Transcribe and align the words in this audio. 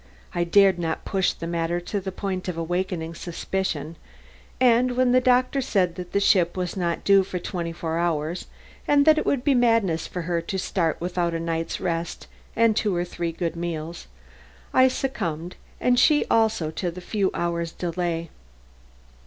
I 0.33 0.45
dared 0.45 0.79
not 0.79 1.05
push 1.05 1.31
the 1.31 1.45
matter 1.45 1.79
to 1.79 2.01
the 2.01 2.11
point 2.11 2.47
of 2.47 2.57
awakening 2.57 3.13
suspicion, 3.13 3.97
and 4.59 4.97
when 4.97 5.11
the 5.11 5.21
doctor 5.21 5.61
said 5.61 5.93
that 5.93 6.11
the 6.11 6.19
ship 6.19 6.57
was 6.57 6.75
not 6.75 7.03
due 7.03 7.23
for 7.23 7.37
twenty 7.37 7.71
hours 7.83 8.47
and 8.87 9.05
that 9.05 9.19
it 9.19 9.27
would 9.27 9.43
be 9.43 9.53
madness 9.53 10.07
for 10.07 10.23
her 10.23 10.41
to 10.41 10.57
start 10.57 10.99
without 10.99 11.35
a 11.35 11.39
night's 11.39 11.79
rest 11.79 12.25
and 12.55 12.75
two 12.75 12.95
or 12.95 13.05
three 13.05 13.31
good 13.31 13.55
meals, 13.55 14.07
I 14.73 14.87
succumbed 14.87 15.55
and 15.79 15.99
she 15.99 16.25
also 16.31 16.71
to 16.71 16.89
the 16.89 16.99
few 16.99 17.29
hours' 17.35 17.71
delay. 17.71 18.31